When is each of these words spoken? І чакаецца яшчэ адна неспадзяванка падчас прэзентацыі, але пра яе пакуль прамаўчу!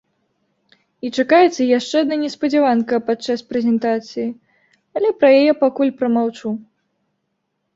І 1.07 1.11
чакаецца 1.23 1.67
яшчэ 1.77 1.95
адна 2.05 2.17
неспадзяванка 2.23 3.01
падчас 3.09 3.39
прэзентацыі, 3.51 4.25
але 5.01 5.13
пра 5.21 5.29
яе 5.41 5.53
пакуль 5.63 5.93
прамаўчу! 6.01 6.49